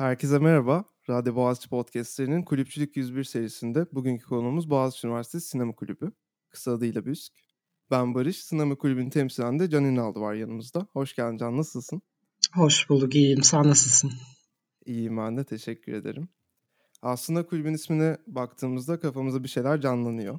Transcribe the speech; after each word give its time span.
Herkese 0.00 0.38
merhaba. 0.38 0.84
Radyo 1.08 1.34
Boğaziçi 1.34 1.68
Podcast'lerinin 1.68 2.44
Kulüpçülük 2.44 2.96
101 2.96 3.24
serisinde 3.24 3.86
bugünkü 3.92 4.24
konuğumuz 4.24 4.70
Boğaziçi 4.70 5.06
Üniversitesi 5.06 5.48
Sinema 5.48 5.74
Kulübü. 5.74 6.12
Kısa 6.50 6.72
adıyla 6.72 7.06
BÜSK. 7.06 7.32
Ben 7.90 8.14
Barış, 8.14 8.44
Sinema 8.44 8.74
Kulübü'nü 8.74 9.10
temsilen 9.10 9.58
de 9.58 9.70
Can 9.70 9.84
Ünaldı 9.84 10.20
var 10.20 10.34
yanımızda. 10.34 10.86
Hoş 10.92 11.14
geldin 11.14 11.36
Can, 11.36 11.56
nasılsın? 11.56 12.02
Hoş 12.54 12.90
bulduk, 12.90 13.14
iyiyim. 13.14 13.42
Sen 13.42 13.62
nasılsın? 13.62 14.12
İyiyim 14.86 15.16
ben 15.16 15.36
de, 15.36 15.44
teşekkür 15.44 15.92
ederim. 15.92 16.28
Aslında 17.02 17.46
kulübün 17.46 17.74
ismine 17.74 18.16
baktığımızda 18.26 19.00
kafamıza 19.00 19.44
bir 19.44 19.48
şeyler 19.48 19.80
canlanıyor. 19.80 20.38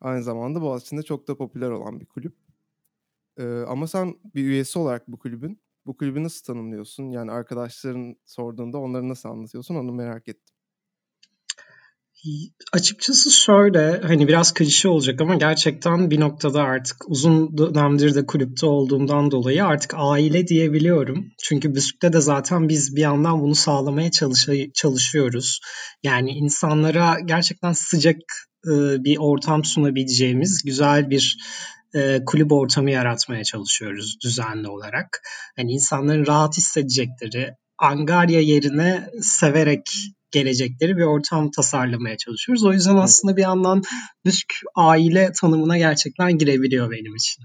Aynı 0.00 0.22
zamanda 0.22 0.62
Boğaziçi'nde 0.62 1.02
çok 1.02 1.28
da 1.28 1.36
popüler 1.36 1.70
olan 1.70 2.00
bir 2.00 2.06
kulüp. 2.06 2.36
Ee, 3.36 3.44
ama 3.44 3.86
sen 3.86 4.14
bir 4.34 4.44
üyesi 4.44 4.78
olarak 4.78 5.08
bu 5.08 5.18
kulübün 5.18 5.60
bu 5.86 5.96
kulübü 5.96 6.24
nasıl 6.24 6.44
tanımlıyorsun? 6.44 7.10
Yani 7.10 7.30
arkadaşların 7.30 8.16
sorduğunda 8.24 8.78
onları 8.78 9.08
nasıl 9.08 9.28
anlatıyorsun 9.28 9.74
onu 9.74 9.92
merak 9.92 10.28
ettim. 10.28 10.56
Açıkçası 12.72 13.30
şöyle 13.30 14.00
hani 14.00 14.28
biraz 14.28 14.54
klişe 14.54 14.88
olacak 14.88 15.20
ama 15.20 15.34
gerçekten 15.34 16.10
bir 16.10 16.20
noktada 16.20 16.62
artık 16.62 16.96
uzun 17.08 17.58
dönemdir 17.58 18.14
de 18.14 18.26
kulüpte 18.26 18.66
olduğumdan 18.66 19.30
dolayı 19.30 19.64
artık 19.64 19.92
aile 19.96 20.48
diyebiliyorum. 20.48 21.24
Çünkü 21.42 21.74
Büsük'te 21.74 22.12
de 22.12 22.20
zaten 22.20 22.68
biz 22.68 22.96
bir 22.96 23.00
yandan 23.00 23.40
bunu 23.40 23.54
sağlamaya 23.54 24.10
çalış 24.10 24.48
çalışıyoruz. 24.74 25.60
Yani 26.02 26.30
insanlara 26.30 27.20
gerçekten 27.20 27.72
sıcak 27.72 28.16
bir 29.04 29.16
ortam 29.18 29.64
sunabileceğimiz 29.64 30.62
güzel 30.64 31.10
bir 31.10 31.38
e, 31.96 32.24
kulüp 32.26 32.52
ortamı 32.52 32.90
yaratmaya 32.90 33.44
çalışıyoruz 33.44 34.16
düzenli 34.24 34.68
olarak. 34.68 35.22
Hani 35.56 35.72
insanların 35.72 36.26
rahat 36.26 36.56
hissedecekleri, 36.56 37.54
Angarya 37.78 38.40
yerine 38.40 39.10
severek 39.20 39.90
gelecekleri 40.30 40.96
bir 40.96 41.02
ortam 41.02 41.50
tasarlamaya 41.50 42.16
çalışıyoruz. 42.16 42.64
O 42.64 42.72
yüzden 42.72 42.96
aslında 42.96 43.36
bir 43.36 43.42
yandan 43.42 43.82
düşük 44.24 44.54
aile 44.74 45.32
tanımına 45.40 45.78
gerçekten 45.78 46.38
girebiliyor 46.38 46.90
benim 46.90 47.16
için. 47.16 47.44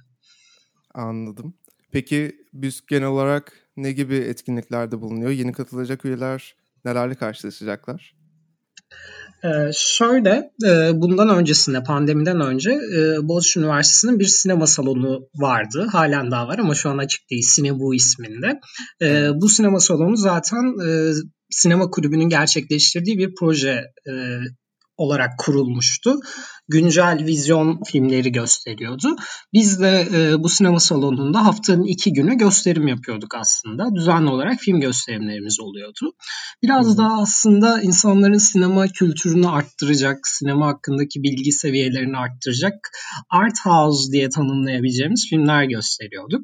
Anladım. 0.94 1.54
Peki 1.92 2.36
BÜSK 2.54 2.88
genel 2.88 3.08
olarak 3.08 3.54
ne 3.78 3.92
gibi 3.92 4.16
etkinliklerde 4.16 5.02
bulunuyor? 5.02 5.32
Yeni 5.32 5.54
katılacak 5.54 6.06
üyeler 6.06 6.56
nelerle 6.86 7.16
karşılaşacaklar? 7.16 8.16
Ee, 9.44 9.72
şöyle, 9.74 10.52
e, 10.66 11.02
bundan 11.02 11.30
öncesinde, 11.30 11.84
pandemiden 11.84 12.42
önce 12.42 12.72
e, 12.72 13.28
Boğaziçi 13.28 13.60
Üniversitesi'nin 13.60 14.20
bir 14.20 14.26
sinema 14.26 14.68
salonu 14.68 15.30
vardı. 15.36 15.88
Halen 15.92 16.32
daha 16.32 16.48
var 16.48 16.60
ama 16.60 16.76
şu 16.76 16.90
an 16.90 16.98
açık 16.98 17.30
değil. 17.30 17.44
Sinebu 17.46 17.96
isminde. 17.96 18.60
E, 19.02 19.30
bu 19.42 19.50
sinema 19.50 19.80
salonu 19.80 20.18
zaten 20.18 20.88
e, 20.88 21.14
sinema 21.50 21.90
kulübünün 21.90 22.30
gerçekleştirdiği 22.30 23.18
bir 23.18 23.36
proje 23.40 23.84
e, 24.08 24.14
olarak 24.98 25.32
kurulmuştu. 25.38 26.20
Güncel 26.68 27.26
vizyon 27.26 27.84
filmleri 27.84 28.32
gösteriyordu. 28.32 29.16
Biz 29.54 29.82
de 29.82 30.08
e, 30.14 30.44
bu 30.44 30.50
sinema 30.50 30.80
salonunda 30.80 31.46
haftanın 31.46 31.84
iki 31.84 32.14
günü 32.14 32.38
gösterim 32.38 32.88
yapıyorduk 32.88 33.36
aslında. 33.36 33.96
Düzenli 33.96 34.30
olarak 34.30 34.60
film 34.60 34.80
gösterimlerimiz 34.82 35.60
oluyordu. 35.60 36.14
Biraz 36.64 36.88
hmm. 36.88 36.98
daha 36.98 37.22
aslında 37.22 37.82
insanların 37.82 38.38
sinema 38.38 38.88
kültürünü 38.88 39.48
arttıracak, 39.48 40.28
sinema 40.28 40.68
hakkındaki 40.68 41.24
bilgi 41.24 41.52
seviyelerini 41.52 42.18
arttıracak 42.18 42.74
art 43.30 43.66
house 43.66 44.12
diye 44.12 44.30
tanımlayabileceğimiz 44.30 45.28
filmler 45.30 45.64
gösteriyorduk. 45.64 46.42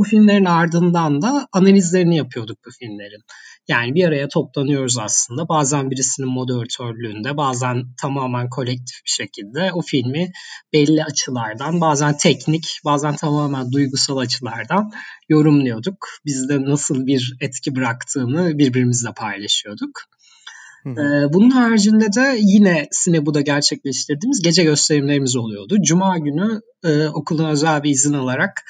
Bu 0.00 0.04
filmlerin 0.04 0.44
ardından 0.44 1.22
da 1.22 1.46
analizlerini 1.52 2.16
yapıyorduk 2.16 2.58
bu 2.66 2.70
filmlerin. 2.78 3.22
Yani 3.68 3.94
bir 3.94 4.04
araya 4.04 4.28
toplanıyoruz 4.28 4.98
aslında. 4.98 5.48
Bazen 5.48 5.90
birisinin 5.90 6.28
moderatörlüğünde, 6.28 7.36
bazen 7.36 7.82
tamamen 8.00 8.48
kolektif 8.48 8.96
bir 9.04 9.10
şekilde 9.10 9.70
o 9.72 9.82
filmi 9.82 10.30
belli 10.72 11.04
açılardan, 11.04 11.80
bazen 11.80 12.16
teknik, 12.16 12.80
bazen 12.84 13.16
tamamen 13.16 13.72
duygusal 13.72 14.16
açılardan 14.16 14.90
yorumluyorduk. 15.28 16.08
Bizde 16.26 16.64
nasıl 16.64 17.06
bir 17.06 17.36
etki 17.40 17.76
bıraktığını 17.76 18.58
birbirimizle 18.58 19.12
paylaşıyorduk. 19.16 20.00
Hı 20.82 20.90
hı. 20.90 21.32
Bunun 21.32 21.50
haricinde 21.50 22.12
de 22.12 22.38
yine 22.38 22.88
Sinebu'da 22.90 23.40
gerçekleştirdiğimiz 23.40 24.42
gece 24.42 24.64
gösterimlerimiz 24.64 25.36
oluyordu. 25.36 25.76
Cuma 25.82 26.18
günü 26.18 26.60
e, 26.84 27.08
okulun 27.08 27.48
özel 27.48 27.82
bir 27.82 27.90
izin 27.90 28.12
alarak 28.12 28.62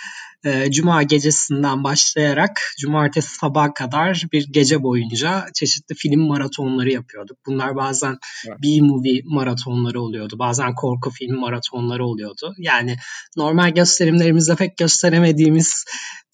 e, 0.44 0.70
Cuma 0.70 1.02
gecesinden 1.02 1.84
başlayarak 1.84 2.60
cumartesi 2.80 3.34
sabah 3.34 3.74
kadar 3.74 4.26
bir 4.32 4.46
gece 4.50 4.82
boyunca 4.82 5.46
çeşitli 5.54 5.94
film 5.94 6.20
maratonları 6.20 6.90
yapıyorduk. 6.90 7.38
Bunlar 7.46 7.76
bazen 7.76 8.18
evet. 8.48 8.58
B-movie 8.62 9.22
maratonları 9.24 10.00
oluyordu. 10.00 10.38
Bazen 10.38 10.74
korku 10.74 11.10
film 11.10 11.40
maratonları 11.40 12.04
oluyordu. 12.04 12.54
Yani 12.58 12.96
normal 13.36 13.70
gösterimlerimizde 13.70 14.54
pek 14.54 14.76
gösteremediğimiz 14.76 15.84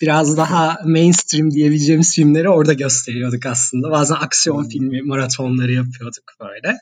biraz 0.01 0.37
daha 0.37 0.79
mainstream 0.85 1.51
diyebileceğimiz 1.51 2.15
filmleri 2.15 2.49
orada 2.49 2.73
gösteriyorduk 2.73 3.47
aslında. 3.47 3.91
Bazen 3.91 4.15
aksiyon 4.15 4.63
hmm. 4.63 4.69
filmi 4.69 5.03
maratonları 5.03 5.73
yapıyorduk 5.73 6.25
böyle. 6.41 6.79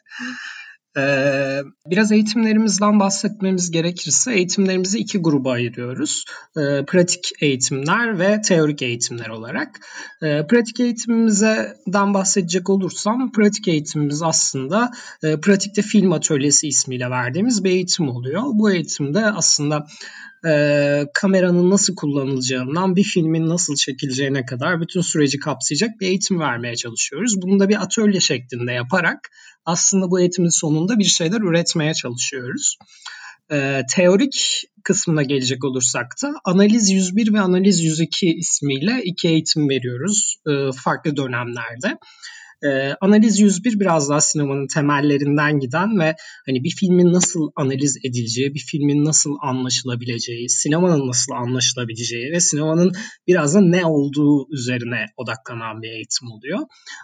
Ee, 0.98 1.60
biraz 1.86 2.12
eğitimlerimizden 2.12 3.00
bahsetmemiz 3.00 3.70
gerekirse 3.70 4.34
eğitimlerimizi 4.34 4.98
iki 4.98 5.18
gruba 5.18 5.50
ayırıyoruz. 5.50 6.24
Ee, 6.56 6.84
pratik 6.86 7.32
eğitimler 7.40 8.18
ve 8.18 8.40
teorik 8.40 8.82
eğitimler 8.82 9.28
olarak. 9.28 9.80
Ee, 10.22 10.46
pratik 10.46 10.80
eğitimimizden 10.80 12.14
bahsedecek 12.14 12.70
olursam 12.70 13.32
pratik 13.32 13.68
eğitimimiz 13.68 14.22
aslında 14.22 14.90
e, 15.22 15.40
pratikte 15.40 15.82
film 15.82 16.12
atölyesi 16.12 16.68
ismiyle 16.68 17.10
verdiğimiz 17.10 17.64
bir 17.64 17.70
eğitim 17.70 18.08
oluyor. 18.08 18.42
Bu 18.44 18.72
eğitimde 18.72 19.26
aslında 19.26 19.86
e, 20.46 21.06
kameranın 21.14 21.70
nasıl 21.70 21.94
kullanılacağından 21.94 22.96
bir 22.96 23.02
filmin 23.02 23.48
nasıl 23.48 23.74
çekileceğine 23.74 24.46
kadar 24.46 24.80
bütün 24.80 25.00
süreci 25.00 25.38
kapsayacak 25.38 26.00
bir 26.00 26.06
eğitim 26.06 26.40
vermeye 26.40 26.76
çalışıyoruz. 26.76 27.42
Bunu 27.42 27.60
da 27.60 27.68
bir 27.68 27.82
atölye 27.82 28.20
şeklinde 28.20 28.72
yaparak 28.72 29.18
aslında 29.64 30.10
bu 30.10 30.20
eğitimin 30.20 30.48
sonunda 30.48 30.98
bir 30.98 31.04
şeyler 31.04 31.40
üretmeye 31.40 31.94
çalışıyoruz. 31.94 32.76
E, 33.52 33.82
teorik 33.94 34.64
kısmına 34.84 35.22
gelecek 35.22 35.64
olursak 35.64 36.14
da 36.22 36.34
analiz 36.44 36.90
101 36.90 37.32
ve 37.32 37.40
analiz 37.40 37.80
102 37.80 38.34
ismiyle 38.34 39.00
iki 39.04 39.28
eğitim 39.28 39.68
veriyoruz 39.68 40.36
e, 40.46 40.52
farklı 40.84 41.16
dönemlerde. 41.16 41.98
E, 42.64 42.96
analiz 43.00 43.40
101 43.40 43.80
biraz 43.80 44.08
daha 44.08 44.20
sinemanın 44.20 44.66
temellerinden 44.66 45.58
giden 45.58 45.98
ve 45.98 46.14
hani 46.46 46.64
bir 46.64 46.70
filmin 46.70 47.12
nasıl 47.12 47.50
analiz 47.56 47.96
edileceği, 47.96 48.54
bir 48.54 48.64
filmin 48.70 49.04
nasıl 49.04 49.30
anlaşılabileceği, 49.42 50.48
sinemanın 50.48 51.08
nasıl 51.08 51.32
anlaşılabileceği 51.32 52.32
ve 52.32 52.40
sinemanın 52.40 52.92
biraz 53.26 53.54
da 53.54 53.60
ne 53.60 53.86
olduğu 53.86 54.46
üzerine 54.52 55.06
odaklanan 55.16 55.82
bir 55.82 55.88
eğitim 55.88 56.28
oluyor. 56.32 56.58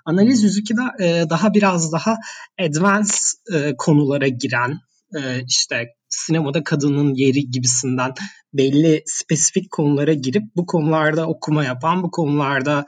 Analiz 0.04 0.42
102 0.42 0.74
de 0.76 1.04
e, 1.04 1.30
daha 1.30 1.54
biraz 1.54 1.92
daha 1.92 2.16
advanced 2.60 3.54
e, 3.54 3.74
konulara 3.78 4.28
giren 4.28 4.78
e, 5.16 5.20
işte 5.48 5.88
sinemada 6.08 6.64
kadının 6.64 7.14
yeri 7.14 7.50
gibisinden 7.50 8.12
belli 8.52 9.02
spesifik 9.06 9.70
konulara 9.70 10.12
girip 10.12 10.42
bu 10.56 10.66
konularda 10.66 11.26
okuma 11.26 11.64
yapan, 11.64 12.02
bu 12.02 12.10
konularda 12.10 12.86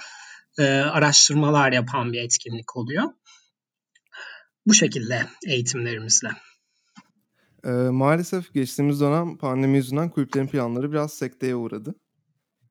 e, 0.58 0.64
araştırmalar 0.64 1.72
yapan 1.72 2.12
bir 2.12 2.22
etkinlik 2.22 2.76
oluyor. 2.76 3.04
Bu 4.66 4.74
şekilde 4.74 5.26
eğitimlerimizle. 5.46 6.28
E, 7.64 7.70
maalesef 7.70 8.54
geçtiğimiz 8.54 9.00
dönem 9.00 9.38
pandemi 9.38 9.76
yüzünden 9.76 10.10
kulüplerin 10.10 10.46
planları 10.46 10.92
biraz 10.92 11.12
sekteye 11.12 11.56
uğradı. 11.56 11.94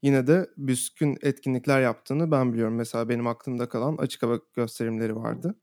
Yine 0.02 0.28
de 0.28 0.50
büskün 0.58 1.18
etkinlikler 1.22 1.81
yaptığını 1.81 2.31
ben 2.31 2.53
biliyorum. 2.53 2.75
Mesela 2.75 3.09
benim 3.09 3.28
aklımda 3.28 3.69
kalan 3.69 3.98
açık 3.98 4.24
hava 4.24 4.40
gösterimleri 4.56 5.16
vardı. 5.16 5.56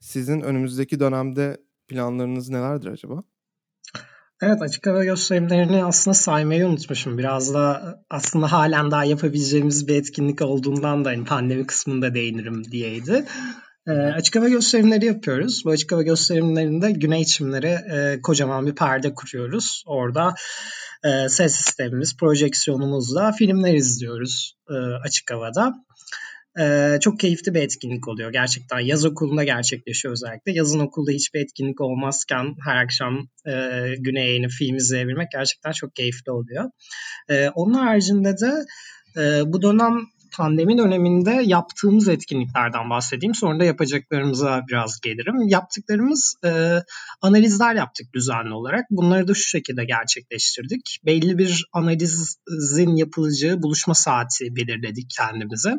Sizin 0.00 0.40
önümüzdeki 0.40 1.00
dönemde 1.00 1.60
planlarınız 1.88 2.48
nelerdir 2.48 2.88
acaba? 2.88 3.24
Evet 4.42 4.62
açık 4.62 4.86
hava 4.86 5.04
gösterimlerini 5.04 5.84
aslında 5.84 6.14
saymayı 6.14 6.66
unutmuşum. 6.66 7.18
Biraz 7.18 7.54
da 7.54 7.94
aslında 8.10 8.52
halen 8.52 8.90
daha 8.90 9.04
yapabileceğimiz 9.04 9.88
bir 9.88 9.96
etkinlik 9.96 10.42
olduğundan 10.42 11.04
da 11.04 11.08
hani 11.08 11.24
pandemi 11.24 11.66
kısmında 11.66 12.14
değinirim 12.14 12.64
diyeydi. 12.64 13.24
E, 13.86 13.92
açık 13.92 14.36
hava 14.36 14.48
gösterimleri 14.48 15.06
yapıyoruz. 15.06 15.62
Bu 15.64 15.70
açık 15.70 15.92
hava 15.92 16.02
gösterimlerinde 16.02 16.92
güney 16.92 17.24
çimlere 17.24 17.70
e, 17.70 18.20
kocaman 18.22 18.66
bir 18.66 18.74
perde 18.74 19.14
kuruyoruz. 19.14 19.84
Orada 19.86 20.34
e, 21.04 21.28
ses 21.28 21.54
sistemimiz, 21.54 22.16
projeksiyonumuzla 22.16 23.32
filmler 23.32 23.74
izliyoruz 23.74 24.56
e, 24.70 24.74
açık 25.04 25.30
havada. 25.30 25.74
Ee, 26.60 26.98
çok 27.00 27.20
keyifli 27.20 27.54
bir 27.54 27.62
etkinlik 27.62 28.08
oluyor 28.08 28.32
gerçekten. 28.32 28.80
Yaz 28.80 29.04
okulunda 29.04 29.44
gerçekleşiyor 29.44 30.12
özellikle. 30.12 30.52
Yazın 30.52 30.78
okulda 30.78 31.10
hiçbir 31.10 31.40
etkinlik 31.40 31.80
olmazken 31.80 32.54
her 32.64 32.76
akşam 32.76 33.28
e, 33.46 33.52
güneye 33.98 34.36
inip 34.36 34.50
film 34.50 34.76
izleyebilmek 34.76 35.30
gerçekten 35.30 35.72
çok 35.72 35.96
keyifli 35.96 36.32
oluyor. 36.32 36.70
E, 37.28 37.48
onun 37.48 37.74
haricinde 37.74 38.36
de 38.38 38.52
e, 39.20 39.52
bu 39.52 39.62
dönem 39.62 40.00
pandemi 40.36 40.78
döneminde 40.78 41.42
yaptığımız 41.44 42.08
etkinliklerden 42.08 42.90
bahsedeyim. 42.90 43.34
Sonra 43.34 43.60
da 43.60 43.64
yapacaklarımıza 43.64 44.62
biraz 44.68 45.00
gelirim. 45.00 45.48
Yaptıklarımız 45.48 46.34
e, 46.44 46.82
analizler 47.22 47.74
yaptık 47.74 48.06
düzenli 48.14 48.54
olarak. 48.54 48.84
Bunları 48.90 49.28
da 49.28 49.34
şu 49.34 49.48
şekilde 49.48 49.84
gerçekleştirdik. 49.84 50.98
Belli 51.06 51.38
bir 51.38 51.64
analizin 51.72 52.96
yapılacağı 52.96 53.62
buluşma 53.62 53.94
saati 53.94 54.56
belirledik 54.56 55.10
kendimize. 55.16 55.74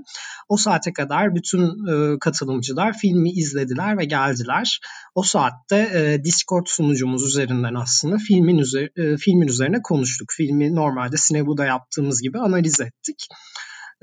O 0.50 0.58
saate 0.58 0.94
kadar 0.94 1.36
bütün 1.36 1.62
e, 1.88 2.20
katılımcılar 2.20 2.98
filmi 2.98 3.32
izlediler 3.32 3.98
ve 3.98 4.06
geldiler. 4.06 4.80
O 5.16 5.24
saatte 5.24 5.76
e, 5.94 6.24
Discord 6.24 6.66
sunucumuz 6.68 7.24
üzerinden 7.24 7.74
aslında 7.74 8.18
filmin, 8.18 8.58
üzeri, 8.58 8.90
e, 8.96 9.18
filmin 9.18 9.48
üzerine 9.48 9.82
konuştuk. 9.82 10.30
Filmi 10.38 10.76
normalde 10.76 11.18
Sinebu'da 11.18 11.66
yaptığımız 11.66 12.22
gibi 12.22 12.40
analiz 12.40 12.82
ettik. 12.82 13.28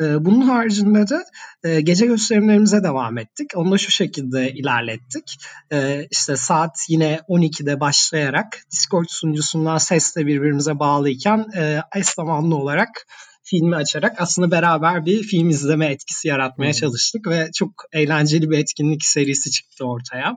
Ee, 0.01 0.25
bunun 0.25 0.41
haricinde 0.41 1.09
de 1.09 1.25
e, 1.65 1.81
gece 1.81 2.07
gösterimlerimize 2.07 2.83
devam 2.83 3.19
ettik. 3.19 3.51
Onu 3.57 3.73
da 3.73 3.79
şu 3.79 3.91
şekilde 3.91 4.53
ilerlettik. 4.53 5.37
Ee, 5.73 6.07
işte 6.11 6.37
saat 6.37 6.87
yine 6.89 7.21
12'de 7.29 7.81
başlayarak 7.81 8.65
Discord 8.73 9.07
sunucusundan 9.09 9.79
sesle 9.79 10.27
birbirimize 10.27 10.79
bağlıyken 10.79 11.47
e, 11.57 11.81
eş 11.97 12.07
zamanlı 12.07 12.57
olarak 12.57 13.07
filmi 13.45 13.77
açarak 13.77 14.21
aslında 14.21 14.51
beraber 14.51 15.07
bir 15.07 15.23
film 15.23 15.49
izleme 15.49 15.87
etkisi 15.87 16.29
yaratmaya 16.29 16.73
çalıştık 16.73 17.27
ve 17.27 17.51
çok 17.55 17.71
eğlenceli 17.93 18.51
bir 18.51 18.59
etkinlik 18.59 19.05
serisi 19.05 19.51
çıktı 19.51 19.85
ortaya. 19.85 20.37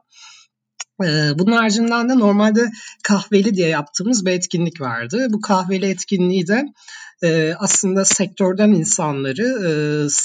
Ee, 1.04 1.40
bunun 1.40 1.52
haricinde 1.52 1.90
de 1.90 2.20
normalde 2.20 2.72
kahveli 3.04 3.56
diye 3.56 3.68
yaptığımız 3.68 4.26
bir 4.26 4.32
etkinlik 4.32 4.82
vardı. 4.82 5.28
Bu 5.30 5.42
kahveli 5.42 5.86
etkinliği 5.86 6.48
de 6.48 6.66
e, 7.24 7.54
aslında 7.60 8.06
sektörden 8.06 8.72
insanları 8.72 9.44
e, 9.44 9.70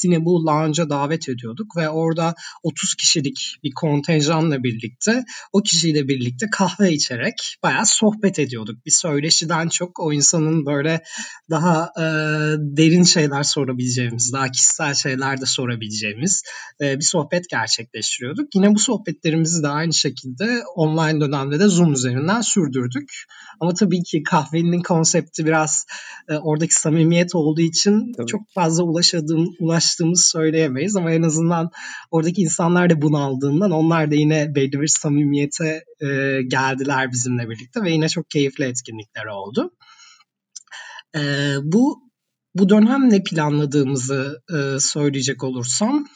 Cinebu 0.01 0.47
Lounge'a 0.47 0.91
davet 0.91 1.29
ediyorduk 1.29 1.77
ve 1.77 1.89
orada 1.89 2.35
30 2.63 2.95
kişilik 2.95 3.57
bir 3.65 3.73
kontenjanla 3.75 4.63
birlikte 4.63 5.25
o 5.53 5.63
kişiyle 5.63 6.09
birlikte 6.09 6.47
kahve 6.53 6.93
içerek 6.93 7.57
bayağı 7.63 7.87
sohbet 7.87 8.39
ediyorduk. 8.39 8.87
Bir 8.87 8.91
söyleşiden 8.91 9.69
çok 9.69 10.01
o 10.01 10.13
insanın 10.13 10.67
böyle 10.67 11.03
daha 11.51 11.93
e, 11.97 12.03
derin 12.59 13.05
şeyler 13.05 13.43
sorabileceğimiz, 13.43 14.33
daha 14.33 14.51
kişisel 14.51 14.95
şeyler 14.95 15.41
de 15.41 15.47
sorabileceğimiz 15.47 16.43
e, 16.81 16.97
bir 16.97 17.05
sohbet 17.05 17.49
gerçekleştiriyorduk. 17.49 18.55
Yine 18.55 18.75
bu 18.75 18.79
sohbetlerimizi 18.79 19.63
de 19.63 19.69
aynı 19.69 19.93
şekilde 19.93 20.63
online 20.75 21.21
dönemde 21.21 21.61
de 21.61 21.69
Zoom 21.69 21.93
üzerinden 21.93 22.41
sürdürdük. 22.41 23.13
Ama 23.61 23.75
tabii 23.75 24.03
ki 24.03 24.23
kahvenin 24.23 24.83
konsepti 24.83 25.47
biraz 25.47 25.87
e, 26.29 26.35
oradaki 26.35 26.80
samimiyet 26.81 27.35
olduğu 27.35 27.61
için 27.61 28.13
Tabii. 28.13 28.27
çok 28.27 28.41
fazla 28.55 28.83
ulaşadığım, 28.83 29.49
ulaştığımız 29.61 30.31
söyleyemeyiz 30.33 30.97
ama 30.97 31.13
en 31.13 31.23
azından 31.23 31.71
oradaki 32.11 32.43
insanlar 32.43 32.91
da 32.91 33.03
bunu 33.03 33.19
aldığından 33.19 33.71
onlar 33.71 34.11
da 34.11 34.15
yine 34.15 34.55
belli 34.55 34.81
bir 34.81 34.87
samimiyete 34.87 35.85
e, 36.01 36.07
geldiler 36.43 37.13
bizimle 37.13 37.49
birlikte 37.49 37.83
ve 37.83 37.91
yine 37.91 38.09
çok 38.09 38.31
keyifli 38.31 38.65
etkinlikler 38.65 39.27
oldu. 39.27 39.71
E, 41.17 41.21
bu 41.63 42.11
bu 42.55 42.69
dönem 42.69 43.11
ne 43.11 43.23
planladığımızı 43.23 44.43
e, 44.55 44.81
söyleyecek 44.81 45.45
olursam 45.45 46.07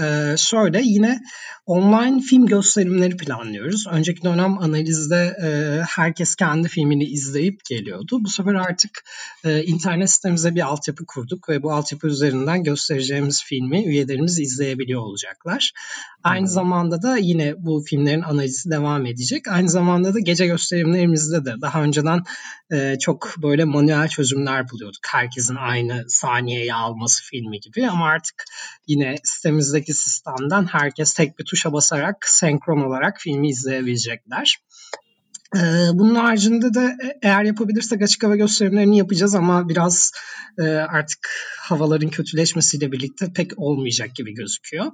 ee, 0.00 0.34
şöyle 0.38 0.82
yine 0.82 1.20
online 1.66 2.20
film 2.20 2.46
gösterimleri 2.46 3.16
planlıyoruz. 3.16 3.86
Önceki 3.90 4.22
dönem 4.22 4.58
analizde 4.58 5.36
e, 5.42 5.48
herkes 5.88 6.34
kendi 6.36 6.68
filmini 6.68 7.04
izleyip 7.04 7.64
geliyordu. 7.68 8.18
Bu 8.20 8.28
sefer 8.28 8.54
artık 8.54 9.04
e, 9.44 9.62
internet 9.62 10.10
sitemize 10.10 10.54
bir 10.54 10.60
altyapı 10.60 11.06
kurduk 11.06 11.48
ve 11.48 11.62
bu 11.62 11.72
altyapı 11.72 12.06
üzerinden 12.06 12.64
göstereceğimiz 12.64 13.44
filmi 13.44 13.84
üyelerimiz 13.84 14.40
izleyebiliyor 14.40 15.00
olacaklar. 15.00 15.72
Aynı 16.24 16.46
hmm. 16.46 16.52
zamanda 16.52 17.02
da 17.02 17.16
yine 17.16 17.54
bu 17.58 17.84
filmlerin 17.88 18.22
analizi 18.22 18.70
devam 18.70 19.06
edecek. 19.06 19.48
Aynı 19.48 19.68
zamanda 19.68 20.14
da 20.14 20.18
gece 20.18 20.46
gösterimlerimizde 20.46 21.44
de 21.44 21.54
daha 21.60 21.82
önceden 21.82 22.22
e, 22.72 22.98
çok 22.98 23.34
böyle 23.42 23.64
manuel 23.64 24.08
çözümler 24.08 24.70
buluyorduk. 24.70 25.00
Herkesin 25.12 25.56
aynı 25.56 26.04
saniyeye 26.08 26.74
alması 26.74 27.22
filmi 27.24 27.60
gibi 27.60 27.88
ama 27.88 28.06
artık 28.06 28.44
yine 28.86 29.16
sitemizde 29.24 29.81
Türkiye'deki 29.82 29.92
sistemden 29.92 30.66
herkes 30.66 31.14
tek 31.14 31.38
bir 31.38 31.44
tuşa 31.44 31.72
basarak 31.72 32.16
senkron 32.28 32.80
olarak 32.80 33.20
filmi 33.20 33.48
izleyebilecekler. 33.48 34.58
Ee, 35.56 35.60
bunun 35.92 36.14
haricinde 36.14 36.74
de 36.74 36.96
e, 37.04 37.18
eğer 37.22 37.44
yapabilirsek 37.44 38.02
açık 38.02 38.24
hava 38.24 38.36
gösterimlerini 38.36 38.98
yapacağız 38.98 39.34
ama 39.34 39.68
biraz 39.68 40.12
e, 40.58 40.62
artık 40.62 41.28
havaların 41.58 42.10
kötüleşmesiyle 42.10 42.92
birlikte 42.92 43.32
pek 43.32 43.58
olmayacak 43.58 44.14
gibi 44.14 44.34
gözüküyor. 44.34 44.86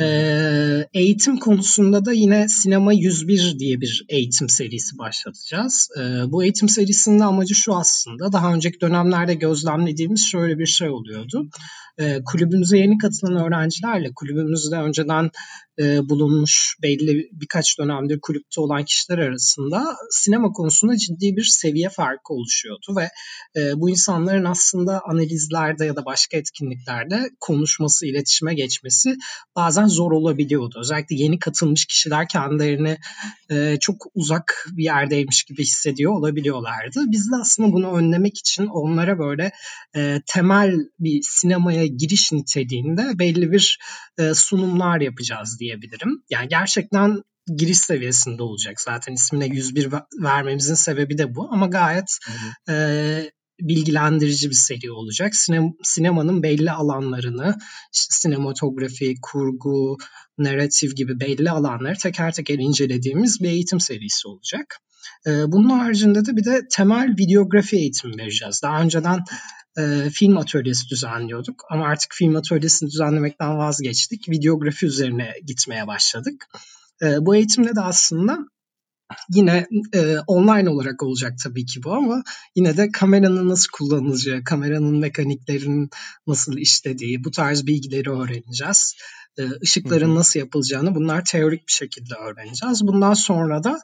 Ee, 0.00 0.86
eğitim 0.94 1.36
konusunda 1.36 2.04
da 2.04 2.12
yine 2.12 2.48
Sinema 2.48 2.92
101 2.92 3.58
diye 3.58 3.80
bir 3.80 4.04
eğitim 4.08 4.48
serisi 4.48 4.98
başlatacağız. 4.98 5.88
Ee, 5.98 6.02
bu 6.02 6.42
eğitim 6.42 6.68
serisinin 6.68 7.20
amacı 7.20 7.54
şu 7.54 7.74
aslında. 7.74 8.32
Daha 8.32 8.54
önceki 8.54 8.80
dönemlerde 8.80 9.34
gözlemlediğimiz 9.34 10.26
şöyle 10.30 10.58
bir 10.58 10.66
şey 10.66 10.88
oluyordu. 10.88 11.48
Ee, 11.98 12.18
kulübümüze 12.24 12.78
yeni 12.78 12.98
katılan 12.98 13.46
öğrencilerle 13.46 14.10
kulübümüzde 14.14 14.76
önceden 14.76 15.30
e, 15.78 16.08
bulunmuş 16.08 16.76
belli 16.82 17.28
birkaç 17.32 17.78
dönemdir 17.78 18.18
kulüpte 18.22 18.60
olan 18.60 18.84
kişiler 18.84 19.18
arasında 19.18 19.96
sinema 20.10 20.52
konusunda 20.52 20.96
ciddi 20.96 21.36
bir 21.36 21.44
seviye 21.44 21.88
farkı 21.88 22.34
oluşuyordu 22.34 22.96
ve 22.96 23.08
e, 23.60 23.80
bu 23.80 23.90
insanların 23.90 24.44
aslında 24.44 25.00
analizlerde 25.04 25.84
ya 25.84 25.96
da 25.96 26.04
başka 26.04 26.36
etkinliklerde 26.36 27.30
konuşması, 27.40 28.06
iletişime 28.06 28.54
geçmesi 28.54 29.16
bazen 29.58 29.86
zor 29.86 30.12
olabiliyordu. 30.12 30.78
Özellikle 30.80 31.16
yeni 31.16 31.38
katılmış 31.38 31.86
kişiler 31.86 32.28
kendilerini 32.28 32.96
e, 33.50 33.76
çok 33.80 34.06
uzak 34.14 34.66
bir 34.70 34.84
yerdeymiş 34.84 35.42
gibi 35.44 35.62
hissediyor 35.62 36.12
olabiliyorlardı. 36.12 37.00
Biz 37.06 37.30
de 37.30 37.36
aslında 37.40 37.72
bunu 37.72 37.96
önlemek 37.96 38.38
için 38.38 38.66
onlara 38.66 39.18
böyle 39.18 39.50
e, 39.96 40.22
temel 40.26 40.76
bir 40.98 41.20
sinemaya 41.22 41.86
giriş 41.86 42.32
niteliğinde 42.32 43.18
belli 43.18 43.52
bir 43.52 43.78
e, 44.18 44.34
sunumlar 44.34 45.00
yapacağız 45.00 45.56
diyebilirim. 45.60 46.22
Yani 46.30 46.48
gerçekten 46.48 47.22
giriş 47.56 47.78
seviyesinde 47.78 48.42
olacak. 48.42 48.80
Zaten 48.80 49.12
ismine 49.12 49.46
101 49.46 49.88
vermemizin 50.22 50.74
sebebi 50.74 51.18
de 51.18 51.34
bu 51.34 51.48
ama 51.52 51.66
gayet 51.66 52.18
hı 52.26 52.32
hı. 52.32 52.76
e, 52.76 53.30
bilgilendirici 53.60 54.50
bir 54.50 54.54
seri 54.54 54.90
olacak. 54.90 55.36
Sinem, 55.36 55.72
sinemanın 55.82 56.42
belli 56.42 56.70
alanlarını, 56.70 57.54
işte 57.94 58.14
sinematografi, 58.14 59.14
kurgu, 59.22 59.96
narratif 60.38 60.96
gibi 60.96 61.20
belli 61.20 61.50
alanları 61.50 61.98
teker 61.98 62.32
teker 62.32 62.58
incelediğimiz 62.58 63.40
bir 63.40 63.48
eğitim 63.48 63.80
serisi 63.80 64.28
olacak. 64.28 64.78
Ee, 65.26 65.52
bunun 65.52 65.70
haricinde 65.70 66.26
de 66.26 66.36
bir 66.36 66.44
de 66.44 66.62
temel 66.70 67.14
videografi 67.18 67.76
eğitimi 67.76 68.18
vereceğiz. 68.18 68.60
Daha 68.62 68.82
önceden 68.82 69.24
e, 69.78 70.10
film 70.10 70.36
atölyesi 70.36 70.88
düzenliyorduk 70.88 71.64
ama 71.70 71.86
artık 71.86 72.12
film 72.14 72.36
atölyesini 72.36 72.90
düzenlemekten 72.90 73.58
vazgeçtik. 73.58 74.28
Videografi 74.28 74.86
üzerine 74.86 75.34
gitmeye 75.46 75.86
başladık. 75.86 76.46
E, 77.02 77.06
bu 77.26 77.36
eğitimde 77.36 77.76
de 77.76 77.80
aslında 77.80 78.38
Yine 79.30 79.66
e, 79.94 80.16
online 80.26 80.70
olarak 80.70 81.02
olacak 81.02 81.32
tabii 81.44 81.66
ki 81.66 81.82
bu 81.82 81.92
ama 81.92 82.22
yine 82.56 82.76
de 82.76 82.88
kameranın 82.92 83.48
nasıl 83.48 83.68
kullanılacağı, 83.72 84.44
kameranın 84.44 84.98
mekaniklerinin 84.98 85.90
nasıl 86.26 86.56
işlediği, 86.56 87.24
bu 87.24 87.30
tarz 87.30 87.66
bilgileri 87.66 88.10
öğreneceğiz. 88.10 88.94
E, 89.38 89.42
ışıkların 89.62 90.14
nasıl 90.14 90.40
yapılacağını 90.40 90.94
bunlar 90.94 91.24
teorik 91.24 91.68
bir 91.68 91.72
şekilde 91.72 92.14
öğreneceğiz. 92.14 92.86
Bundan 92.86 93.14
sonra 93.14 93.64
da 93.64 93.80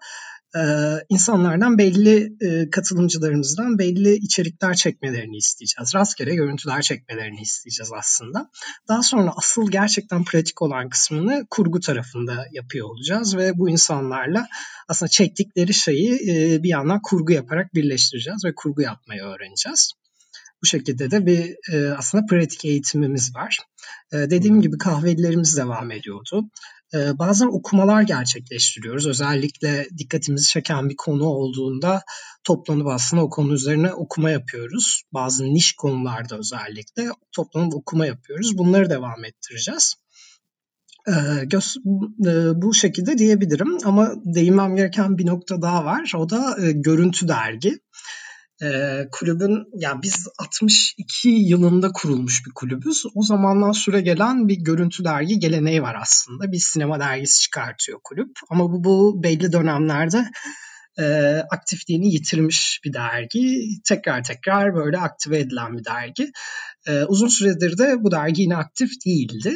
e, 0.57 0.63
insanlardan 1.09 1.79
belli 1.79 2.33
e, 2.41 2.71
katılımcılarımızdan 2.71 3.79
belli 3.79 4.15
içerikler 4.15 4.75
çekmelerini 4.75 5.37
isteyeceğiz. 5.37 5.95
Rastgele 5.95 6.35
görüntüler 6.35 6.83
çekmelerini 6.83 7.41
isteyeceğiz 7.41 7.91
aslında. 7.99 8.51
Daha 8.89 9.03
sonra 9.03 9.33
asıl 9.37 9.71
gerçekten 9.71 10.25
pratik 10.25 10.63
olan 10.63 10.89
kısmını 10.89 11.47
kurgu 11.51 11.81
tarafında 11.81 12.47
yapıyor 12.53 12.89
olacağız 12.89 13.37
ve 13.37 13.59
bu 13.59 13.71
insanlarla 13.71 14.47
aslında 14.89 15.11
çektikleri 15.11 15.75
şeyi 15.75 16.15
e, 16.15 16.63
bir 16.63 16.69
yandan 16.69 17.01
kurgu 17.03 17.33
yaparak 17.33 17.75
birleştireceğiz 17.75 18.45
ve 18.45 18.55
kurgu 18.55 18.83
yapmayı 18.83 19.23
öğreneceğiz. 19.23 19.93
Bu 20.63 20.67
şekilde 20.67 21.11
de 21.11 21.27
bir 21.27 21.57
e, 21.73 21.95
aslında 21.95 22.27
pratik 22.27 22.65
eğitimimiz 22.65 23.35
var. 23.35 23.59
E, 24.13 24.17
dediğim 24.17 24.61
gibi 24.61 24.79
kahvelilerimiz 24.79 25.57
devam 25.57 25.91
ediyordu. 25.91 26.51
E, 26.95 27.19
bazen 27.19 27.47
okumalar 27.47 28.03
gerçekleştiriyoruz. 28.03 29.07
Özellikle 29.07 29.87
dikkatimizi 29.99 30.49
çeken 30.49 30.89
bir 30.89 30.97
konu 30.97 31.25
olduğunda 31.25 32.03
toplanıp 32.45 32.87
aslında 32.87 33.23
o 33.23 33.31
konu 33.31 33.55
üzerine 33.55 33.93
okuma 33.93 34.31
yapıyoruz. 34.31 35.03
Bazı 35.13 35.45
niş 35.45 35.73
konularda 35.73 36.39
özellikle 36.39 37.09
toplanıp 37.33 37.75
okuma 37.75 38.07
yapıyoruz. 38.07 38.59
Bunları 38.59 38.91
devam 38.91 39.25
ettireceğiz. 39.25 39.95
E, 41.09 41.45
göz, 41.45 41.77
e, 42.27 42.63
bu 42.63 42.75
şekilde 42.75 43.19
diyebilirim 43.19 43.79
ama 43.85 44.13
değinmem 44.25 44.77
gereken 44.77 45.19
bir 45.19 45.27
nokta 45.27 45.63
daha 45.63 45.85
var. 45.85 46.13
O 46.17 46.31
da 46.31 46.57
e, 46.67 46.73
görüntü 46.73 47.29
dergi. 47.29 47.79
E, 48.65 49.09
kulübün 49.13 49.65
yani 49.75 50.03
biz 50.03 50.29
62 50.39 51.29
yılında 51.29 51.93
kurulmuş 51.93 52.47
bir 52.47 52.51
kulübüz. 52.55 53.05
O 53.15 53.23
zamandan 53.23 53.73
süre 53.73 54.01
gelen 54.01 54.49
bir 54.49 54.57
görüntü 54.57 55.05
dergi 55.05 55.39
geleneği 55.39 55.83
var 55.83 55.97
aslında. 56.01 56.53
Bir 56.53 56.59
sinema 56.59 57.01
dergisi 57.01 57.41
çıkartıyor 57.41 57.99
kulüp. 58.05 58.31
Ama 58.51 58.73
bu, 58.73 58.85
bu 58.85 59.23
belli 59.23 59.53
dönemlerde 59.53 60.31
e, 60.99 61.05
aktifliğini 61.51 62.15
yitirmiş 62.15 62.81
bir 62.85 62.93
dergi. 62.93 63.69
Tekrar 63.85 64.25
tekrar 64.25 64.75
böyle 64.75 64.99
aktive 64.99 65.39
edilen 65.39 65.79
bir 65.79 65.85
dergi. 65.85 66.33
E, 66.87 67.05
uzun 67.05 67.29
süredir 67.29 67.79
de 67.79 67.97
bu 68.05 68.11
dergi 68.11 68.43
yine 68.43 68.57
aktif 68.57 68.91
değildi. 69.07 69.55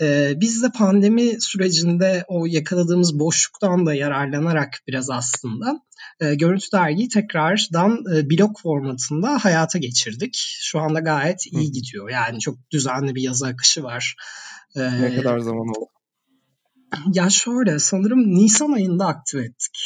E, 0.00 0.32
biz 0.36 0.62
de 0.62 0.68
pandemi 0.78 1.40
sürecinde 1.40 2.24
o 2.28 2.46
yakaladığımız 2.46 3.18
boşluktan 3.18 3.86
da 3.86 3.94
yararlanarak 3.94 4.80
biraz 4.86 5.10
aslında 5.10 5.80
e, 6.20 6.34
Görüntü 6.34 6.72
Dergi'yi 6.72 7.08
tekrardan 7.08 7.98
e, 8.16 8.30
blog 8.30 8.60
formatında 8.62 9.38
hayata 9.44 9.78
geçirdik. 9.78 10.34
Şu 10.60 10.80
anda 10.80 11.00
gayet 11.00 11.46
iyi 11.46 11.72
gidiyor. 11.72 12.10
Yani 12.10 12.40
çok 12.40 12.70
düzenli 12.70 13.14
bir 13.14 13.22
yazı 13.22 13.46
akışı 13.46 13.82
var. 13.82 14.16
E, 14.76 15.02
ne 15.02 15.16
kadar 15.16 15.38
zaman 15.38 15.68
oldu? 15.68 15.88
Ya 17.12 17.30
şöyle 17.30 17.78
sanırım 17.78 18.34
Nisan 18.34 18.72
ayında 18.72 19.06
aktive 19.06 19.44
ettik. 19.44 19.78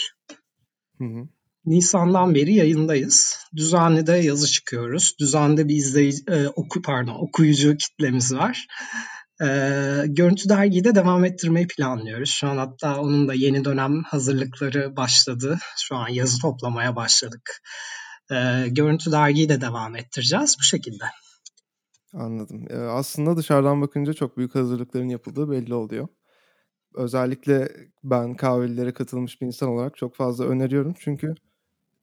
Hı 0.99 1.05
hı. 1.05 1.29
Nisan'dan 1.65 2.35
beri 2.35 2.55
yayındayız. 2.55 3.37
Düzenli 3.57 4.07
de 4.07 4.13
yazı 4.13 4.47
çıkıyoruz. 4.47 5.15
Düzenli 5.21 5.69
bir 5.69 5.77
izleyici, 5.77 6.23
e, 6.29 6.49
oku, 6.49 6.83
pardon, 6.83 7.15
okuyucu 7.15 7.77
kitlemiz 7.77 8.35
var. 8.35 8.67
E, 9.43 9.47
Görüntü 10.07 10.49
Dergi'de 10.49 10.95
devam 10.95 11.25
ettirmeyi 11.25 11.67
planlıyoruz. 11.67 12.31
Şu 12.31 12.49
an 12.49 12.57
hatta 12.57 13.01
onun 13.01 13.29
da 13.29 13.35
yeni 13.35 13.65
dönem 13.65 14.03
hazırlıkları 14.03 14.97
başladı. 14.97 15.59
Şu 15.79 15.97
an 15.97 16.09
yazı 16.09 16.41
toplamaya 16.41 16.97
başladık. 16.97 17.63
E, 18.31 18.69
Görüntü 18.69 19.13
Dergi'yi 19.13 19.49
de 19.49 19.61
devam 19.61 19.97
ettireceğiz 19.97 20.57
bu 20.61 20.63
şekilde. 20.63 21.05
Anladım. 22.15 22.67
E, 22.71 22.77
aslında 22.77 23.37
dışarıdan 23.37 23.83
bakınca 23.83 24.13
çok 24.13 24.37
büyük 24.37 24.55
hazırlıkların 24.55 25.09
yapıldığı 25.09 25.51
belli 25.51 25.75
oluyor. 25.75 26.09
Özellikle 26.95 27.69
ben 28.05 28.35
kahvelilere 28.35 28.93
katılmış 28.93 29.41
bir 29.41 29.47
insan 29.47 29.69
olarak 29.69 29.97
çok 29.97 30.15
fazla 30.15 30.45
öneriyorum. 30.45 30.95
Çünkü 30.99 31.35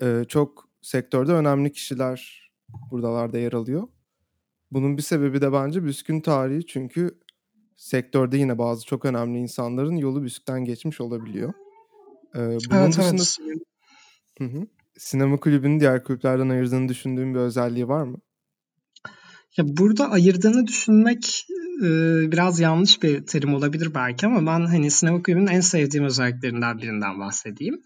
e, 0.01 0.25
çok 0.27 0.69
sektörde 0.81 1.31
önemli 1.31 1.71
kişiler 1.71 2.49
buradalarda 2.91 3.37
yer 3.37 3.53
alıyor. 3.53 3.87
Bunun 4.71 4.97
bir 4.97 5.01
sebebi 5.01 5.41
de 5.41 5.53
bence 5.53 5.83
Büskün 5.83 6.21
tarihi 6.21 6.65
çünkü 6.65 7.19
sektörde 7.77 8.37
yine 8.37 8.57
bazı 8.57 8.85
çok 8.85 9.05
önemli 9.05 9.39
insanların 9.39 9.95
yolu 9.95 10.23
Büsk'ten 10.23 10.65
geçmiş 10.65 11.01
olabiliyor. 11.01 11.53
Ee, 12.35 12.39
bunun 12.39 12.81
evet, 12.81 12.97
dışında 12.97 13.49
evet. 13.51 13.61
Hı 14.37 14.45
hı. 14.45 14.67
sinema 14.97 15.37
kulübünün 15.37 15.79
diğer 15.79 16.03
kulüplerden 16.03 16.49
ayırdığını 16.49 16.89
düşündüğün 16.89 17.33
bir 17.33 17.39
özelliği 17.39 17.87
var 17.87 18.03
mı? 18.03 18.17
Ya 19.57 19.65
burada 19.67 20.09
ayırdığını 20.09 20.67
düşünmek 20.67 21.47
biraz 22.31 22.59
yanlış 22.59 23.03
bir 23.03 23.25
terim 23.25 23.53
olabilir 23.53 23.93
belki 23.95 24.25
ama 24.25 24.39
ben 24.51 24.65
hani 24.65 24.91
sinema 24.91 25.23
kulübünün 25.23 25.47
en 25.47 25.59
sevdiğim 25.59 26.05
özelliklerinden 26.05 26.77
birinden 26.77 27.19
bahsedeyim. 27.19 27.81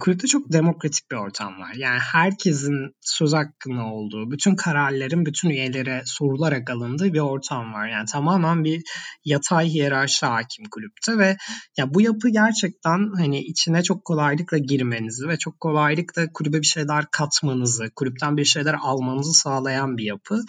kulüpte 0.00 0.26
çok 0.26 0.52
demokratik 0.52 1.10
bir 1.10 1.16
ortam 1.16 1.60
var. 1.60 1.72
Yani 1.76 1.98
herkesin 1.98 2.94
söz 3.00 3.32
hakkında 3.32 3.82
olduğu, 3.84 4.30
bütün 4.30 4.54
kararların 4.54 5.26
bütün 5.26 5.50
üyelere 5.50 6.02
sorularak 6.04 6.70
alındığı 6.70 7.12
bir 7.12 7.18
ortam 7.18 7.72
var. 7.72 7.88
Yani 7.88 8.06
tamamen 8.06 8.64
bir 8.64 8.82
yatay 9.24 9.68
hiyerarşi 9.68 10.26
hakim 10.26 10.64
kulüpte 10.70 11.18
ve 11.18 11.36
ya 11.76 11.94
bu 11.94 12.00
yapı 12.00 12.28
gerçekten 12.28 13.12
hani 13.16 13.40
içine 13.40 13.82
çok 13.82 14.04
kolaylıkla 14.04 14.58
girmenizi 14.58 15.28
ve 15.28 15.36
çok 15.38 15.60
kolaylıkla 15.60 16.32
kulübe 16.34 16.60
bir 16.60 16.66
şeyler 16.66 17.04
katmanızı, 17.12 17.90
kulüpten 17.96 18.36
bir 18.36 18.44
şeyler 18.44 18.76
almanızı 18.82 19.32
sağlayan 19.32 19.98
bir 19.98 20.04
yapı. 20.04 20.42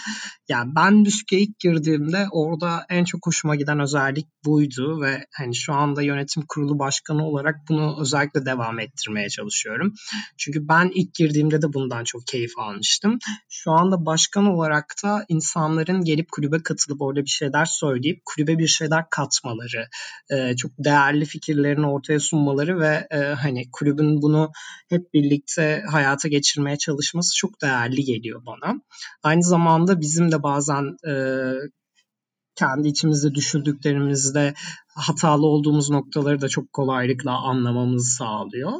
Yani 0.49 0.71
ben 0.75 1.05
Düsk'e 1.05 1.39
ilk 1.39 1.59
girdiğimde 1.59 2.27
orada 2.31 2.58
en 2.89 3.03
çok 3.03 3.27
hoşuma 3.27 3.55
giden 3.55 3.79
özellik 3.79 4.27
buydu 4.45 5.01
ve 5.01 5.25
hani 5.37 5.55
şu 5.55 5.73
anda 5.73 6.01
yönetim 6.01 6.43
kurulu 6.47 6.79
başkanı 6.79 7.27
olarak 7.27 7.55
bunu 7.69 7.97
özellikle 8.01 8.45
devam 8.45 8.79
ettirmeye 8.79 9.29
çalışıyorum. 9.29 9.93
Çünkü 10.37 10.67
ben 10.67 10.91
ilk 10.93 11.13
girdiğimde 11.13 11.61
de 11.61 11.73
bundan 11.73 12.03
çok 12.03 12.27
keyif 12.27 12.51
almıştım. 12.57 13.19
Şu 13.49 13.71
anda 13.71 14.05
başkan 14.05 14.45
olarak 14.45 14.93
da 15.03 15.25
insanların 15.29 16.03
gelip 16.03 16.31
kulübe 16.31 16.63
katılıp 16.63 17.01
orada 17.01 17.21
bir 17.21 17.29
şeyler 17.29 17.65
söyleyip 17.65 18.21
kulübe 18.25 18.57
bir 18.57 18.67
şeyler 18.67 19.09
katmaları, 19.09 19.87
çok 20.57 20.71
değerli 20.79 21.25
fikirlerini 21.25 21.87
ortaya 21.87 22.19
sunmaları 22.19 22.79
ve 22.79 23.07
hani 23.37 23.63
kulübün 23.71 24.21
bunu 24.21 24.51
hep 24.89 25.13
birlikte 25.13 25.83
hayata 25.91 26.27
geçirmeye 26.27 26.77
çalışması 26.77 27.35
çok 27.35 27.61
değerli 27.61 28.03
geliyor 28.03 28.41
bana. 28.45 28.81
Aynı 29.23 29.43
zamanda 29.43 30.01
bizim 30.01 30.31
de 30.31 30.43
bazen 30.43 30.83
kendi 32.59 32.87
içimizde 32.87 33.35
düşündüklerimizde 33.35 34.53
hatalı 34.95 35.45
olduğumuz 35.45 35.89
noktaları 35.89 36.41
da 36.41 36.49
çok 36.49 36.73
kolaylıkla 36.73 37.31
anlamamızı 37.31 38.15
sağlıyor. 38.15 38.71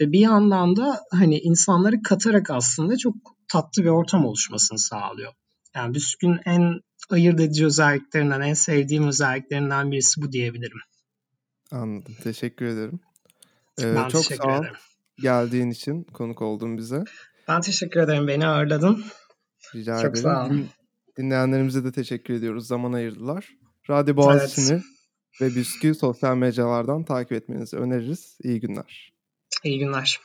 Ve 0.00 0.12
bir 0.12 0.20
yandan 0.20 0.76
da 0.76 1.00
hani 1.10 1.38
insanları 1.38 2.02
katarak 2.02 2.50
aslında 2.50 2.96
çok 2.96 3.14
tatlı 3.52 3.82
bir 3.82 3.88
ortam 3.88 4.26
oluşmasını 4.26 4.78
sağlıyor. 4.78 5.32
Yani 5.74 5.94
Büskün 5.94 6.38
en 6.44 6.80
ayırt 7.10 7.40
edici 7.40 7.66
özelliklerinden, 7.66 8.40
en 8.40 8.54
sevdiğim 8.54 9.08
özelliklerinden 9.08 9.90
birisi 9.92 10.22
bu 10.22 10.32
diyebilirim. 10.32 10.78
Anladım. 11.70 12.14
Teşekkür 12.22 12.66
ederim. 12.66 13.00
Ee, 13.80 13.94
ben 13.94 14.08
çok 14.08 14.22
teşekkür 14.22 14.44
sağ 14.44 14.58
ol 14.58 14.62
ederim. 14.62 14.76
geldiğin 15.22 15.70
için, 15.70 16.02
konuk 16.04 16.42
oldun 16.42 16.78
bize. 16.78 17.04
Ben 17.48 17.60
teşekkür 17.60 18.00
ederim. 18.00 18.28
Beni 18.28 18.46
ağırladın. 18.46 19.04
Rica 19.74 19.96
çok 19.96 20.10
ederim. 20.10 20.22
Sağ 20.22 20.46
ol. 20.46 20.77
Dinleyenlerimize 21.18 21.84
de 21.84 21.92
teşekkür 21.92 22.34
ediyoruz. 22.34 22.66
Zaman 22.66 22.92
ayırdılar. 22.92 23.48
Radyo 23.90 24.16
Boğaziçi'ni 24.16 24.72
evet. 24.72 24.82
ve 25.40 25.54
Büskü 25.54 25.94
sosyal 25.94 26.36
mecralardan 26.36 27.04
takip 27.04 27.32
etmenizi 27.32 27.76
öneririz. 27.76 28.38
İyi 28.42 28.60
günler. 28.60 29.12
İyi 29.64 29.78
günler. 29.78 30.20